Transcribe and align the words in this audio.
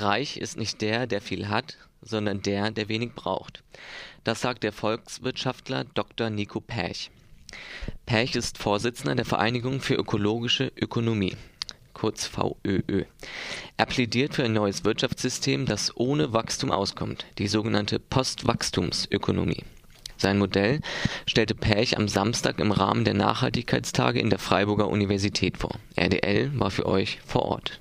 Reich 0.00 0.36
ist 0.36 0.56
nicht 0.56 0.80
der, 0.80 1.06
der 1.06 1.20
viel 1.20 1.48
hat, 1.48 1.76
sondern 2.02 2.42
der, 2.42 2.70
der 2.70 2.88
wenig 2.88 3.12
braucht. 3.14 3.62
Das 4.24 4.40
sagt 4.40 4.62
der 4.62 4.72
Volkswirtschaftler 4.72 5.84
Dr. 5.84 6.30
Nico 6.30 6.60
Pech. 6.60 7.10
Pech 8.06 8.36
ist 8.36 8.58
Vorsitzender 8.58 9.14
der 9.14 9.24
Vereinigung 9.24 9.80
für 9.80 9.94
ökologische 9.94 10.72
Ökonomie, 10.76 11.36
kurz 11.94 12.26
VÖÖ. 12.26 13.04
Er 13.76 13.86
plädiert 13.86 14.34
für 14.34 14.44
ein 14.44 14.52
neues 14.52 14.84
Wirtschaftssystem, 14.84 15.66
das 15.66 15.96
ohne 15.96 16.32
Wachstum 16.32 16.70
auskommt, 16.70 17.26
die 17.38 17.48
sogenannte 17.48 17.98
Postwachstumsökonomie. 17.98 19.64
Sein 20.16 20.38
Modell 20.38 20.80
stellte 21.26 21.54
Pech 21.54 21.96
am 21.96 22.06
Samstag 22.06 22.60
im 22.60 22.72
Rahmen 22.72 23.04
der 23.04 23.14
Nachhaltigkeitstage 23.14 24.20
in 24.20 24.28
der 24.28 24.38
Freiburger 24.38 24.88
Universität 24.88 25.56
vor. 25.56 25.76
RDL 25.96 26.58
war 26.58 26.70
für 26.70 26.86
euch 26.86 27.20
vor 27.24 27.42
Ort. 27.42 27.80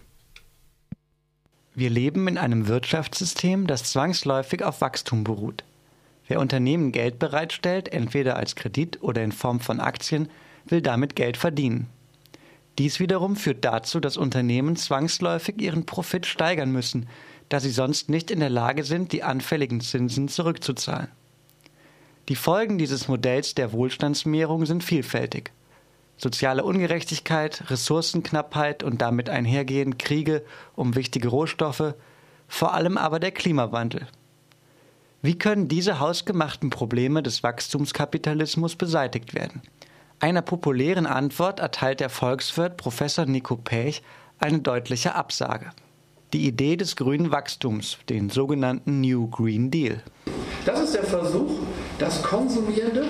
Wir 1.80 1.90
leben 1.90 2.28
in 2.28 2.38
einem 2.38 2.68
Wirtschaftssystem, 2.68 3.66
das 3.66 3.86
zwangsläufig 3.86 4.64
auf 4.64 4.82
Wachstum 4.82 5.24
beruht. 5.24 5.64
Wer 6.28 6.42
Unternehmen 6.42 6.92
Geld 6.92 7.20
bereitstellt, 7.20 7.88
entweder 7.88 8.36
als 8.36 8.58
Kredit 8.58 9.02
oder 9.02 9.24
in 9.24 9.32
Form 9.32 9.62
von 9.62 9.80
Aktien, 9.80 10.28
will 10.66 10.82
damit 10.82 11.16
Geld 11.16 11.38
verdienen. 11.38 11.88
Dies 12.78 13.00
wiederum 13.00 13.38
führt 13.38 13.64
dazu, 13.64 14.02
dass 14.02 14.18
Unternehmen 14.18 14.76
zwangsläufig 14.76 15.62
ihren 15.62 15.86
Profit 15.86 16.26
steigern 16.26 16.70
müssen, 16.70 17.08
da 17.48 17.62
sie 17.62 17.72
sonst 17.72 18.10
nicht 18.10 18.30
in 18.30 18.42
der 18.42 18.50
Lage 18.50 18.84
sind, 18.84 19.14
die 19.14 19.24
anfälligen 19.24 19.80
Zinsen 19.80 20.28
zurückzuzahlen. 20.28 21.08
Die 22.28 22.36
Folgen 22.36 22.78
dieses 22.78 23.08
Modells 23.08 23.56
der 23.56 23.72
Wohlstandsmehrung 23.72 24.66
sind 24.66 24.84
vielfältig. 24.84 25.54
Soziale 26.22 26.66
Ungerechtigkeit, 26.66 27.70
Ressourcenknappheit 27.70 28.84
und 28.84 29.02
damit 29.02 29.30
einhergehend 29.30 30.00
Kriege 30.00 30.44
um 30.76 30.98
wichtige 30.98 31.30
Rohstoffe, 31.30 31.94
vor 32.50 32.74
allem 32.74 32.98
aber 32.98 33.22
der 33.22 33.32
Klimawandel. 33.32 34.06
Wie 35.22 35.38
können 35.38 35.70
diese 35.70 36.00
hausgemachten 36.00 36.72
Probleme 36.72 37.24
des 37.24 37.42
Wachstumskapitalismus 37.42 38.76
beseitigt 38.76 39.34
werden? 39.34 39.62
Einer 40.20 40.42
populären 40.42 41.06
Antwort 41.06 41.62
erteilt 41.62 42.02
der 42.02 42.10
Volkswirt 42.10 42.76
Professor 42.76 43.26
Nico 43.26 43.56
Pech 43.56 44.04
eine 44.40 44.60
deutliche 44.60 45.16
Absage. 45.16 45.72
Die 46.34 46.46
Idee 46.46 46.76
des 46.76 46.98
grünen 46.98 47.32
Wachstums, 47.32 47.98
den 48.10 48.30
sogenannten 48.30 49.00
New 49.00 49.30
Green 49.30 49.72
Deal. 49.72 50.04
Das 50.66 50.82
ist 50.82 50.96
der 50.96 51.06
Versuch, 51.06 51.60
das 51.98 52.22
konsumierende 52.22 53.06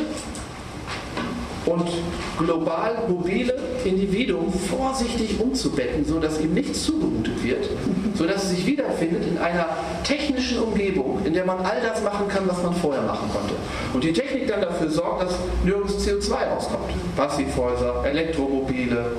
und 1.69 1.89
global 2.37 3.03
mobile 3.07 3.53
Individuum 3.85 4.51
vorsichtig 4.51 5.39
umzubetten, 5.39 6.05
sodass 6.05 6.39
ihm 6.41 6.53
nichts 6.53 6.83
zugemutet 6.83 7.43
wird, 7.43 7.69
sodass 8.15 8.43
es 8.43 8.49
sich 8.51 8.65
wiederfindet 8.65 9.23
in 9.27 9.37
einer 9.37 9.67
technischen 10.03 10.59
Umgebung, 10.59 11.19
in 11.25 11.33
der 11.33 11.45
man 11.45 11.59
all 11.59 11.81
das 11.81 12.03
machen 12.03 12.27
kann, 12.27 12.47
was 12.47 12.61
man 12.63 12.73
vorher 12.73 13.03
machen 13.03 13.29
konnte. 13.31 13.53
Und 13.93 14.03
die 14.03 14.13
Technik 14.13 14.47
dann 14.47 14.61
dafür 14.61 14.89
sorgt, 14.89 15.23
dass 15.23 15.35
nirgends 15.63 16.05
CO2 16.05 16.33
rauskommt. 16.53 16.89
Passivhäuser, 17.15 18.03
Elektromobile, 18.05 19.11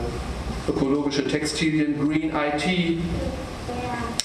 ökologische 0.68 1.26
Textilien, 1.26 1.98
Green 1.98 2.30
IT. 2.30 2.98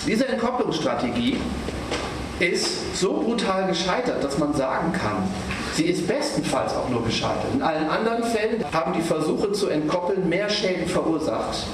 Diese 0.08 0.28
Entkopplungsstrategie 0.28 1.38
ist 2.40 2.98
so 2.98 3.22
brutal 3.22 3.68
gescheitert, 3.68 4.24
dass 4.24 4.38
man 4.38 4.54
sagen 4.54 4.92
kann, 4.92 5.24
sie 5.74 5.86
ist 5.86 6.08
bestenfalls 6.08 6.74
auch 6.74 6.90
nur 6.90 7.04
gescheitert. 7.04 7.54
In 7.54 7.62
allen 7.62 7.90
anderen 7.90 8.24
Fällen 8.24 8.64
haben 8.74 8.94
die 8.94 9.02
Versuche 9.02 9.52
zu 9.54 9.70
entkoppeln 9.70 10.28
mehr 10.28 10.50
Schäden 10.50 10.88
verursacht, 10.88 11.66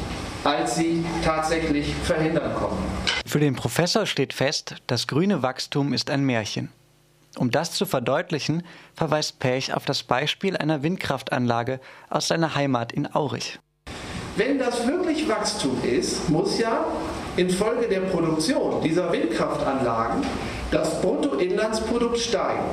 als 0.44 0.76
sie 0.76 1.04
tatsächlich 1.24 1.94
verhindern 2.04 2.54
konnten. 2.56 2.84
Für 3.26 3.40
den 3.40 3.56
Professor 3.56 4.06
steht 4.06 4.34
fest, 4.34 4.76
das 4.88 5.08
grüne 5.08 5.42
Wachstum 5.42 5.94
ist 5.94 6.10
ein 6.10 6.26
Märchen. 6.26 6.70
Um 7.38 7.50
das 7.50 7.72
zu 7.72 7.86
verdeutlichen, 7.86 8.64
verweist 8.94 9.40
Pech 9.40 9.74
auf 9.74 9.86
das 9.86 10.04
Beispiel 10.04 10.58
einer 10.58 10.84
Windkraftanlage 10.84 11.80
aus 12.10 12.28
seiner 12.28 12.56
Heimat 12.56 12.92
in 12.92 13.14
Aurich. 13.16 13.58
Wenn 14.36 14.60
das 14.60 14.86
wirklich 14.86 15.28
Wachstum 15.28 15.82
ist, 15.84 16.30
muss 16.30 16.60
ja 16.60 16.86
infolge 17.38 17.88
der 17.88 18.02
Produktion 18.02 18.82
dieser 18.82 19.12
Windkraftanlagen 19.12 20.24
das 20.72 21.02
Bruttoinlandsprodukt 21.02 22.18
steigen. 22.18 22.64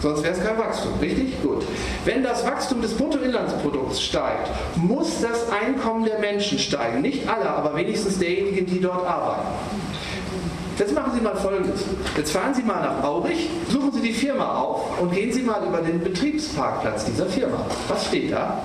Sonst 0.00 0.22
wäre 0.22 0.34
es 0.34 0.42
kein 0.42 0.58
Wachstum, 0.58 0.92
richtig? 1.00 1.42
Gut. 1.42 1.62
Wenn 2.06 2.22
das 2.22 2.46
Wachstum 2.46 2.80
des 2.80 2.94
Bruttoinlandsprodukts 2.94 4.00
steigt, 4.00 4.48
muss 4.76 5.20
das 5.20 5.50
Einkommen 5.50 6.06
der 6.06 6.18
Menschen 6.20 6.58
steigen. 6.58 7.02
Nicht 7.02 7.28
aller, 7.28 7.50
aber 7.50 7.76
wenigstens 7.76 8.18
derjenigen, 8.18 8.64
die 8.64 8.80
dort 8.80 9.06
arbeiten. 9.06 9.48
Jetzt 10.78 10.94
machen 10.94 11.12
Sie 11.14 11.20
mal 11.20 11.36
Folgendes. 11.36 11.84
Jetzt 12.16 12.32
fahren 12.32 12.54
Sie 12.54 12.62
mal 12.62 12.80
nach 12.80 13.04
Aurich, 13.04 13.50
suchen 13.68 13.92
Sie 13.92 14.00
die 14.00 14.14
Firma 14.14 14.60
auf 14.60 14.98
und 14.98 15.12
gehen 15.12 15.30
Sie 15.30 15.42
mal 15.42 15.62
über 15.66 15.82
den 15.82 16.00
Betriebsparkplatz 16.02 17.04
dieser 17.04 17.26
Firma. 17.26 17.66
Was 17.88 18.06
steht 18.06 18.32
da? 18.32 18.62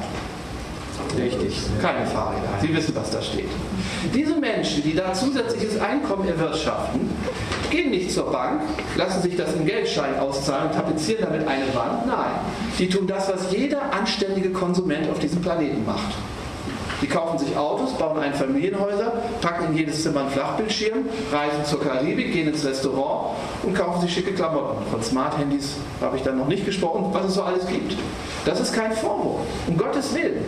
Richtig. 1.17 1.57
Keine 1.81 2.05
Fahrräder. 2.05 2.47
Sie 2.61 2.75
wissen, 2.75 2.95
was 2.95 3.11
da 3.11 3.21
steht. 3.21 3.49
Diese 4.13 4.35
Menschen, 4.35 4.83
die 4.83 4.95
da 4.95 5.13
zusätzliches 5.13 5.79
Einkommen 5.79 6.27
erwirtschaften, 6.27 7.09
gehen 7.69 7.91
nicht 7.91 8.11
zur 8.11 8.31
Bank, 8.31 8.61
lassen 8.95 9.21
sich 9.21 9.35
das 9.35 9.53
in 9.53 9.65
Geldschein 9.65 10.19
auszahlen 10.19 10.69
und 10.69 10.75
tapezieren 10.75 11.25
damit 11.25 11.47
eine 11.47 11.73
Wand. 11.73 12.05
Nein, 12.05 12.31
die 12.79 12.89
tun 12.89 13.07
das, 13.07 13.29
was 13.31 13.51
jeder 13.51 13.93
anständige 13.93 14.51
Konsument 14.51 15.09
auf 15.09 15.19
diesem 15.19 15.41
Planeten 15.41 15.85
macht. 15.85 16.13
Die 17.01 17.07
kaufen 17.07 17.37
sich 17.37 17.55
Autos, 17.57 17.93
bauen 17.93 18.17
Einfamilienhäuser, 18.17 19.11
packen 19.41 19.65
in 19.67 19.77
jedes 19.77 20.01
Zimmer 20.01 20.21
einen 20.21 20.29
Flachbildschirm, 20.29 21.05
reisen 21.31 21.65
zur 21.65 21.81
Karibik, 21.81 22.31
gehen 22.31 22.47
ins 22.47 22.65
Restaurant 22.65 23.35
und 23.63 23.75
kaufen 23.75 24.01
sich 24.01 24.13
schicke 24.13 24.31
Klamotten. 24.31 24.85
Von 24.89 25.03
Smart-Handys 25.03 25.75
habe 26.01 26.17
ich 26.17 26.23
dann 26.23 26.37
noch 26.37 26.47
nicht 26.47 26.65
gesprochen, 26.65 27.09
was 27.11 27.25
es 27.25 27.33
so 27.35 27.43
alles 27.43 27.67
gibt. 27.67 27.97
Das 28.45 28.59
ist 28.61 28.73
kein 28.73 28.93
Vorwurf, 28.93 29.41
um 29.67 29.77
Gottes 29.77 30.15
Willen. 30.15 30.45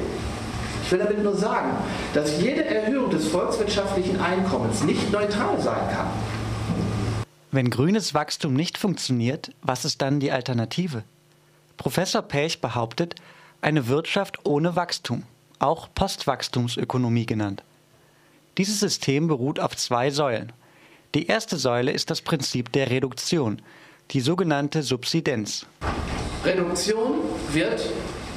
Ich 0.87 0.93
will 0.93 0.99
damit 0.99 1.21
nur 1.21 1.35
sagen, 1.35 1.71
dass 2.13 2.41
jede 2.41 2.63
Erhöhung 2.63 3.09
des 3.09 3.27
volkswirtschaftlichen 3.27 4.21
Einkommens 4.21 4.85
nicht 4.85 5.11
neutral 5.11 5.59
sein 5.59 5.85
kann. 5.93 6.07
Wenn 7.51 7.69
grünes 7.69 8.13
Wachstum 8.13 8.53
nicht 8.53 8.77
funktioniert, 8.77 9.51
was 9.61 9.83
ist 9.83 10.01
dann 10.01 10.21
die 10.21 10.31
Alternative? 10.31 11.03
Professor 11.75 12.21
Pech 12.21 12.61
behauptet, 12.61 13.15
eine 13.59 13.89
Wirtschaft 13.89 14.45
ohne 14.45 14.77
Wachstum, 14.77 15.23
auch 15.59 15.89
Postwachstumsökonomie 15.93 17.25
genannt. 17.25 17.63
Dieses 18.57 18.79
System 18.79 19.27
beruht 19.27 19.59
auf 19.59 19.75
zwei 19.75 20.09
Säulen. 20.09 20.53
Die 21.15 21.27
erste 21.27 21.57
Säule 21.57 21.91
ist 21.91 22.09
das 22.11 22.21
Prinzip 22.21 22.71
der 22.71 22.89
Reduktion, 22.89 23.61
die 24.11 24.21
sogenannte 24.21 24.83
Subsidenz. 24.83 25.65
Reduktion 26.45 27.17
wird 27.51 27.81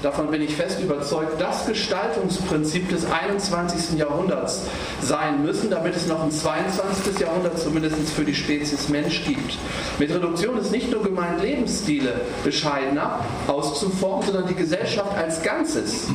davon 0.03 0.31
bin 0.31 0.43
ich 0.43 0.55
fest 0.55 0.81
überzeugt, 0.81 1.41
das 1.41 1.66
Gestaltungsprinzip 1.66 2.88
des 2.88 3.05
21. 3.11 3.99
Jahrhunderts 3.99 4.62
sein 5.03 5.43
müssen, 5.43 5.71
damit 5.71 5.97
es 5.97 6.06
noch 6.06 6.22
ein 6.22 6.31
22. 6.31 7.19
Jahrhundert 7.21 7.59
zumindest 7.59 8.10
für 8.10 8.25
die 8.25 8.34
Spezies 8.34 8.89
Mensch 8.89 9.25
gibt. 9.25 9.59
Mit 9.99 10.10
Reduktion 10.10 10.59
ist 10.59 10.72
nicht 10.72 10.91
nur 10.91 11.03
gemeint, 11.03 11.43
Lebensstile 11.43 12.21
bescheidener 12.44 13.25
auszuformen, 13.47 14.27
sondern 14.27 14.47
die 14.47 14.55
Gesellschaft 14.55 15.16
als 15.16 15.43
Ganzes 15.43 16.09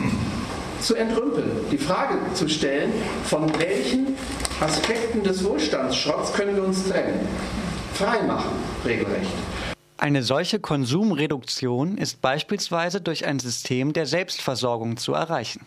zu 0.82 0.96
entrümpeln, 0.96 1.50
die 1.72 1.78
Frage 1.78 2.16
zu 2.34 2.48
stellen, 2.48 2.92
von 3.26 3.52
welchen 3.60 4.16
Aspekten 4.60 5.24
des 5.24 5.44
Wohlstandsschrotts 5.44 6.34
können 6.34 6.56
wir 6.56 6.64
uns 6.64 6.88
trennen, 6.88 7.28
frei 7.94 8.24
machen, 8.24 8.52
regelrecht. 8.86 9.32
Eine 9.98 10.24
solche 10.24 10.60
Konsumreduktion 10.60 11.98
ist 11.98 12.22
beispielsweise 12.22 13.00
durch 13.00 13.26
ein 13.26 13.40
System 13.40 13.94
der 13.94 14.06
Selbstversorgung 14.06 14.98
zu 14.98 15.14
erreichen. 15.14 15.62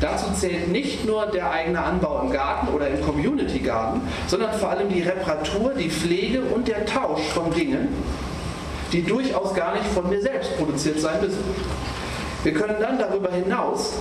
Dazu 0.00 0.32
zählt 0.34 0.68
nicht 0.68 1.06
nur 1.06 1.26
der 1.26 1.48
eigene 1.48 1.80
Anbau 1.80 2.22
im 2.22 2.32
Garten 2.32 2.74
oder 2.74 2.88
im 2.88 3.00
Community 3.02 3.60
Garden, 3.60 4.00
sondern 4.26 4.52
vor 4.58 4.70
allem 4.70 4.88
die 4.88 5.02
Reparatur, 5.02 5.74
die 5.74 5.90
Pflege 5.90 6.42
und 6.42 6.66
der 6.66 6.84
Tausch 6.86 7.22
von 7.28 7.52
Dingen, 7.52 7.88
die 8.92 9.04
durchaus 9.04 9.54
gar 9.54 9.74
nicht 9.74 9.86
von 9.86 10.08
mir 10.08 10.20
selbst 10.20 10.56
produziert 10.58 10.98
sein 10.98 11.20
müssen. 11.20 11.44
Wir 12.42 12.54
können 12.54 12.76
dann 12.80 12.98
darüber 12.98 13.30
hinaus 13.30 13.92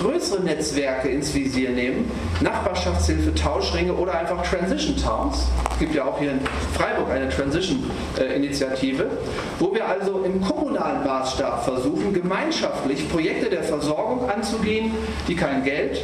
größere 0.00 0.42
Netzwerke 0.42 1.08
ins 1.08 1.34
Visier 1.34 1.70
nehmen, 1.70 2.10
Nachbarschaftshilfe, 2.40 3.34
Tauschringe 3.34 3.92
oder 3.92 4.18
einfach 4.18 4.42
Transition 4.42 4.96
Towns. 4.96 5.46
Es 5.72 5.78
gibt 5.78 5.94
ja 5.94 6.04
auch 6.04 6.18
hier 6.18 6.32
in 6.32 6.40
Freiburg 6.74 7.10
eine 7.10 7.28
Transition-Initiative, 7.28 9.10
wo 9.58 9.74
wir 9.74 9.86
also 9.86 10.22
im 10.24 10.40
kommunalen 10.40 11.04
Maßstab 11.04 11.64
versuchen, 11.64 12.12
gemeinschaftlich 12.12 13.08
Projekte 13.10 13.50
der 13.50 13.62
Versorgung 13.62 14.28
anzugehen, 14.28 14.92
die 15.28 15.36
kein 15.36 15.64
Geld, 15.64 16.00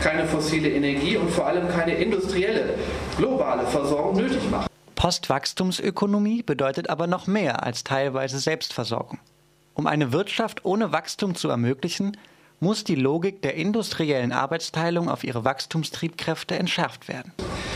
keine 0.00 0.26
fossile 0.26 0.68
Energie 0.70 1.16
und 1.16 1.30
vor 1.30 1.46
allem 1.46 1.68
keine 1.68 1.94
industrielle, 1.94 2.74
globale 3.16 3.66
Versorgung 3.66 4.16
nötig 4.16 4.50
machen. 4.50 4.66
Postwachstumsökonomie 4.96 6.42
bedeutet 6.42 6.88
aber 6.88 7.06
noch 7.06 7.26
mehr 7.26 7.62
als 7.62 7.84
teilweise 7.84 8.38
Selbstversorgung. 8.38 9.18
Um 9.74 9.86
eine 9.86 10.12
Wirtschaft 10.12 10.64
ohne 10.64 10.92
Wachstum 10.92 11.34
zu 11.34 11.48
ermöglichen, 11.48 12.16
muss 12.64 12.82
die 12.82 12.94
Logik 12.94 13.42
der 13.42 13.54
industriellen 13.54 14.32
Arbeitsteilung 14.32 15.10
auf 15.10 15.22
ihre 15.22 15.44
Wachstumstriebkräfte 15.44 16.54
entschärft 16.54 17.08
werden. 17.08 17.30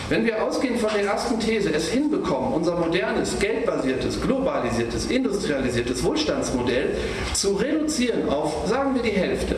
Wenn 0.09 0.25
wir 0.25 0.43
ausgehend 0.43 0.81
von 0.81 0.89
der 0.95 1.05
ersten 1.05 1.39
These 1.39 1.71
es 1.71 1.91
hinbekommen, 1.91 2.55
unser 2.55 2.75
modernes, 2.77 3.39
geldbasiertes, 3.39 4.21
globalisiertes, 4.23 5.11
industrialisiertes 5.11 6.03
Wohlstandsmodell 6.03 6.97
zu 7.35 7.53
reduzieren 7.57 8.31
auf, 8.31 8.67
sagen 8.67 8.95
wir, 8.95 9.03
die 9.03 9.11
Hälfte, 9.11 9.57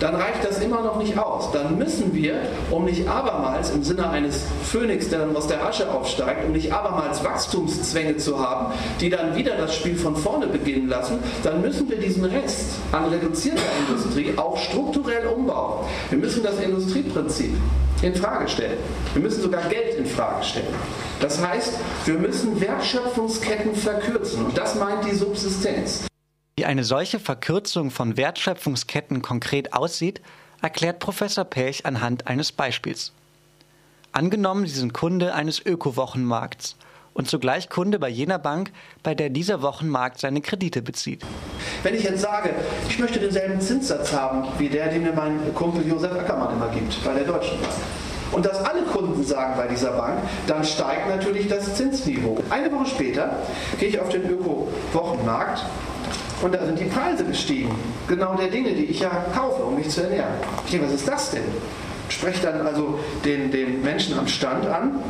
dann 0.00 0.14
reicht 0.14 0.44
das 0.44 0.58
immer 0.58 0.82
noch 0.82 0.96
nicht 0.96 1.18
aus. 1.18 1.52
Dann 1.52 1.78
müssen 1.78 2.14
wir, 2.14 2.34
um 2.70 2.84
nicht 2.84 3.08
abermals 3.08 3.70
im 3.70 3.82
Sinne 3.82 4.10
eines 4.10 4.44
Phönix, 4.64 5.08
der 5.08 5.20
dann 5.20 5.36
aus 5.36 5.46
der 5.46 5.64
Asche 5.64 5.90
aufsteigt, 5.90 6.44
um 6.44 6.52
nicht 6.52 6.72
abermals 6.72 7.24
Wachstumszwänge 7.24 8.16
zu 8.16 8.38
haben, 8.38 8.74
die 9.00 9.10
dann 9.10 9.36
wieder 9.36 9.56
das 9.56 9.74
Spiel 9.74 9.96
von 9.96 10.16
vorne 10.16 10.46
beginnen 10.46 10.88
lassen, 10.88 11.18
dann 11.42 11.60
müssen 11.60 11.88
wir 11.88 11.98
diesen 11.98 12.24
Rest 12.24 12.76
an 12.92 13.06
reduzierter 13.06 13.62
Industrie 13.88 14.34
auch 14.36 14.56
strukturell 14.56 15.26
umbauen. 15.26 15.86
Wir 16.10 16.18
müssen 16.18 16.42
das 16.42 16.58
Industrieprinzip 16.58 17.54
in 18.02 18.14
Frage 18.14 18.48
stellen. 18.48 18.78
Wir 19.14 19.22
müssen 19.22 19.42
sogar 19.42 19.62
Geld 19.68 19.94
in 19.94 20.06
Frage 20.06 20.44
stellen. 20.44 20.74
Das 21.20 21.44
heißt, 21.44 21.74
wir 22.04 22.14
müssen 22.14 22.60
Wertschöpfungsketten 22.60 23.74
verkürzen 23.74 24.46
und 24.46 24.58
das 24.58 24.74
meint 24.74 25.04
die 25.10 25.14
Subsistenz. 25.14 26.04
Wie 26.56 26.66
eine 26.66 26.84
solche 26.84 27.18
Verkürzung 27.18 27.90
von 27.90 28.16
Wertschöpfungsketten 28.16 29.22
konkret 29.22 29.72
aussieht, 29.72 30.20
erklärt 30.62 31.00
Professor 31.00 31.44
Pech 31.44 31.84
anhand 31.84 32.28
eines 32.28 32.52
Beispiels. 32.52 33.12
Angenommen, 34.12 34.64
Sie 34.64 34.78
sind 34.78 34.94
Kunde 34.94 35.34
eines 35.34 35.66
Öko-Wochenmarkts 35.66 36.76
und 37.12 37.28
zugleich 37.28 37.70
Kunde 37.70 37.98
bei 37.98 38.08
jener 38.08 38.38
Bank, 38.38 38.70
bei 39.02 39.16
der 39.16 39.30
dieser 39.30 39.62
Wochenmarkt 39.62 40.20
seine 40.20 40.40
Kredite 40.42 40.80
bezieht. 40.80 41.22
Wenn 41.82 41.96
ich 41.96 42.04
jetzt 42.04 42.20
sage, 42.20 42.50
ich 42.88 43.00
möchte 43.00 43.18
denselben 43.18 43.60
Zinssatz 43.60 44.12
haben 44.12 44.46
wie 44.58 44.68
der, 44.68 44.90
den 44.90 45.02
mir 45.02 45.12
mein 45.12 45.52
Kumpel 45.56 45.84
Josef 45.84 46.12
Ackermann 46.12 46.54
immer 46.54 46.68
gibt 46.68 47.02
bei 47.04 47.14
der 47.14 47.24
Deutschen 47.24 47.60
Bank, 47.60 47.74
und 48.30 48.46
das 48.46 48.58
alle 48.58 48.82
Kunden 48.82 49.24
sagen 49.24 49.54
bei 49.56 49.66
dieser 49.66 49.92
Bank, 49.92 50.18
dann 50.46 50.64
steigt 50.64 51.08
natürlich 51.08 51.48
das 51.48 51.74
Zinsniveau. 51.74 52.38
Eine 52.48 52.70
Woche 52.70 52.86
später 52.86 53.36
gehe 53.80 53.88
ich 53.88 54.00
auf 54.00 54.08
den 54.08 54.22
Öko-Wochenmarkt 54.28 55.64
und 56.42 56.54
da 56.54 56.64
sind 56.64 56.78
die 56.78 56.84
Preise 56.84 57.24
gestiegen. 57.24 57.74
Genau 58.08 58.34
der 58.34 58.48
Dinge, 58.48 58.70
die 58.72 58.84
ich 58.84 59.00
ja 59.00 59.10
kaufe, 59.34 59.62
um 59.62 59.76
mich 59.76 59.88
zu 59.88 60.02
ernähren. 60.02 60.34
Ich 60.64 60.72
denke, 60.72 60.86
was 60.86 60.94
ist 60.94 61.08
das 61.08 61.30
denn? 61.30 61.44
Spreche 62.08 62.42
dann 62.42 62.66
also 62.66 62.98
den, 63.24 63.50
den 63.50 63.82
Menschen 63.82 64.18
am 64.18 64.28
Stand 64.28 64.66
an 64.66 65.00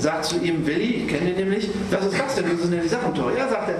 sagt 0.00 0.24
zu 0.26 0.36
ihm, 0.38 0.66
Willi, 0.66 1.04
ich 1.04 1.08
kenne 1.08 1.30
den 1.30 1.36
nämlich, 1.36 1.70
was 1.90 2.06
ist 2.06 2.18
das 2.18 2.34
denn, 2.34 2.44
wieso 2.48 2.62
sind 2.62 2.72
denn 2.72 2.82
die 2.82 2.88
Sachen 2.88 3.14
teuer? 3.14 3.36
Ja, 3.38 3.48
sagt 3.48 3.68
er, 3.68 3.76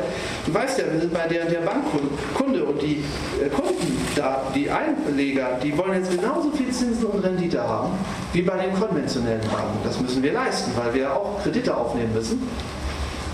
du 0.46 0.54
weißt 0.54 0.78
ja, 0.78 0.84
wir 0.92 1.00
sind 1.00 1.12
bei 1.12 1.26
der, 1.26 1.46
der 1.46 1.60
Bankkunde 1.60 2.64
und 2.64 2.80
die 2.80 3.02
äh, 3.42 3.48
Kunden 3.48 3.98
da, 4.14 4.42
die 4.54 4.70
Einleger, 4.70 5.58
die 5.62 5.76
wollen 5.76 5.94
jetzt 5.94 6.10
genauso 6.10 6.50
viel 6.52 6.70
Zinsen 6.70 7.06
und 7.06 7.24
Rendite 7.24 7.62
haben, 7.62 7.90
wie 8.32 8.42
bei 8.42 8.56
den 8.56 8.74
konventionellen 8.78 9.42
Banken. 9.42 9.78
Das 9.84 10.00
müssen 10.00 10.22
wir 10.22 10.32
leisten, 10.32 10.72
weil 10.76 10.94
wir 10.94 11.12
auch 11.12 11.42
Kredite 11.42 11.76
aufnehmen 11.76 12.12
müssen 12.14 12.48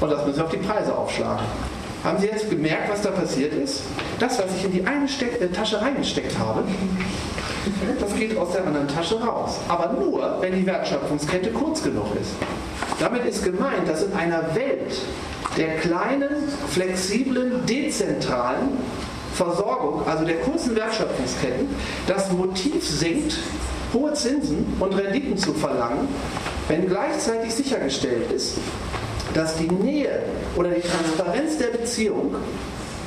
und 0.01 0.11
das 0.11 0.25
müssen 0.27 0.39
wir 0.39 0.45
auf 0.45 0.51
die 0.51 0.59
Preise 0.59 0.97
aufschlagen. 0.97 1.45
Haben 2.05 2.19
Sie 2.19 2.27
jetzt 2.27 2.51
gemerkt, 2.51 2.91
was 2.91 3.03
da 3.03 3.11
passiert 3.11 3.55
ist? 3.55 3.83
Das, 4.19 4.39
was 4.39 4.47
ich 4.57 4.65
in 4.65 4.73
die 4.73 4.85
eine 4.85 5.09
Steck 5.09 5.41
äh, 5.41 5.49
Tasche 5.49 5.81
reingesteckt 5.81 6.37
habe, 6.37 6.65
das 8.01 8.15
geht 8.17 8.37
aus 8.37 8.53
der 8.53 8.67
anderen 8.67 8.89
Tasche 8.89 9.21
raus. 9.21 9.59
Aber 9.69 9.93
nur, 9.93 10.39
wenn 10.41 10.55
die 10.55 10.67
Wertschöpfungskette 10.67 11.51
kurz 11.51 11.83
genug 11.83 12.09
ist. 12.21 12.33
Damit 12.99 13.25
ist 13.25 13.45
gemeint, 13.45 13.89
dass 13.89 14.03
in 14.03 14.13
einer 14.15 14.55
Welt 14.55 15.01
der 15.57 15.77
kleinen, 15.77 16.49
flexiblen, 16.71 17.65
dezentralen 17.67 18.71
Versorgung, 19.35 20.07
also 20.07 20.25
der 20.25 20.41
kurzen 20.41 20.75
Wertschöpfungsketten, 20.75 21.69
das 22.09 22.33
Motiv 22.33 22.87
sinkt, 22.87 23.39
hohe 23.93 24.13
Zinsen 24.15 24.77
und 24.81 24.93
Renditen 24.95 25.37
zu 25.37 25.55
verlangen, 25.55 26.09
wenn 26.69 26.89
gleichzeitig 26.89 27.55
sichergestellt 27.55 28.33
ist, 28.33 28.59
dass 29.35 29.57
die 29.57 29.69
Nähe 29.69 30.23
oder 30.57 30.71
die 30.71 30.81
Transparenz 30.81 31.59
der 31.59 31.69
Beziehung 31.69 32.37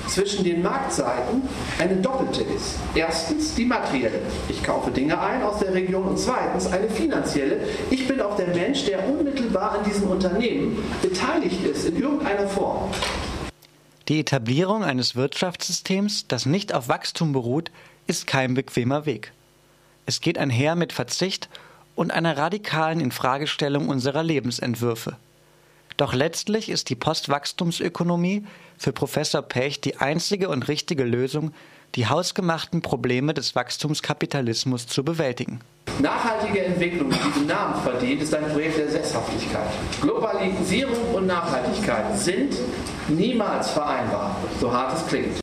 zwischen 0.07 0.43
den 0.43 0.61
Marktseiten 0.61 1.41
eine 1.79 1.95
doppelte 1.97 2.41
ist. 2.41 2.75
Erstens 2.93 3.55
die 3.55 3.65
materielle. 3.65 4.19
Ich 4.49 4.63
kaufe 4.63 4.91
Dinge 4.91 5.19
ein 5.19 5.43
aus 5.43 5.59
der 5.59 5.73
Region 5.73 6.03
und 6.03 6.19
zweitens 6.19 6.67
eine 6.67 6.89
finanzielle. 6.89 7.59
Ich 7.89 8.07
bin 8.07 8.21
auch 8.21 8.35
der 8.35 8.47
Mensch, 8.47 8.85
der 8.85 9.07
unmittelbar 9.07 9.79
an 9.79 9.83
diesem 9.83 10.09
Unternehmen 10.09 10.77
beteiligt 11.01 11.65
ist 11.65 11.85
in 11.85 11.99
irgendeiner 11.99 12.47
Form. 12.47 12.91
Die 14.07 14.19
Etablierung 14.19 14.83
eines 14.83 15.15
Wirtschaftssystems, 15.15 16.27
das 16.27 16.45
nicht 16.45 16.73
auf 16.73 16.87
Wachstum 16.87 17.33
beruht, 17.33 17.71
ist 18.05 18.27
kein 18.27 18.53
bequemer 18.53 19.07
Weg. 19.07 19.31
Es 20.05 20.21
geht 20.21 20.37
einher 20.37 20.75
mit 20.75 20.93
Verzicht 20.93 21.49
und 21.95 22.11
einer 22.11 22.37
radikalen 22.37 22.99
Infragestellung 22.99 23.89
unserer 23.89 24.21
Lebensentwürfe. 24.21 25.17
Doch 25.97 26.13
letztlich 26.13 26.69
ist 26.69 26.89
die 26.89 26.95
Postwachstumsökonomie 26.95 28.43
für 28.77 28.91
Professor 28.91 29.41
Pech 29.41 29.79
die 29.79 29.97
einzige 29.97 30.49
und 30.49 30.67
richtige 30.67 31.05
Lösung, 31.05 31.53
die 31.95 32.07
hausgemachten 32.07 32.81
Probleme 32.81 33.33
des 33.33 33.55
Wachstumskapitalismus 33.55 34.87
zu 34.87 35.05
bewältigen. 35.05 35.61
Nachhaltige 36.01 36.65
Entwicklung, 36.65 37.09
die 37.09 37.17
diesen 37.17 37.47
Namen 37.47 37.81
verdient, 37.81 38.21
ist 38.21 38.35
ein 38.35 38.49
Projekt 38.49 38.77
der 38.77 38.89
Sesshaftigkeit. 38.91 39.69
Globalisierung 40.01 41.15
und 41.15 41.27
Nachhaltigkeit 41.27 42.19
sind 42.19 42.53
niemals 43.07 43.69
vereinbar, 43.69 44.35
so 44.59 44.73
hart 44.73 44.97
es 44.97 45.07
klingt. 45.07 45.39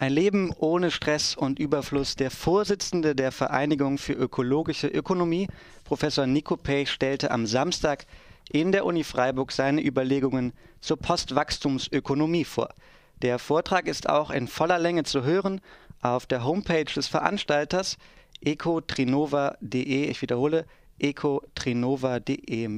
Ein 0.00 0.12
Leben 0.12 0.52
ohne 0.58 0.90
Stress 0.90 1.34
und 1.34 1.58
Überfluss. 1.58 2.14
Der 2.14 2.30
Vorsitzende 2.30 3.16
der 3.16 3.32
Vereinigung 3.32 3.96
für 3.96 4.12
ökologische 4.12 4.86
Ökonomie, 4.86 5.48
Professor 5.84 6.26
Nico 6.26 6.56
Pech, 6.56 6.90
stellte 6.90 7.30
am 7.30 7.46
Samstag 7.46 8.04
in 8.50 8.72
der 8.72 8.84
Uni 8.84 9.04
Freiburg 9.04 9.52
seine 9.52 9.84
Überlegungen 9.84 10.52
zur 10.80 10.96
Postwachstumsökonomie 10.96 12.44
vor. 12.44 12.70
Der 13.22 13.38
Vortrag 13.38 13.86
ist 13.88 14.08
auch 14.08 14.30
in 14.30 14.46
voller 14.48 14.78
Länge 14.78 15.02
zu 15.02 15.24
hören 15.24 15.60
auf 16.00 16.26
der 16.26 16.44
Homepage 16.44 16.84
des 16.84 17.08
Veranstalters 17.08 17.98
ecotrinova.de. 18.40 20.04
Ich 20.04 20.22
wiederhole, 20.22 20.66
ecotrinova.de 20.98 22.68
mit 22.68 22.76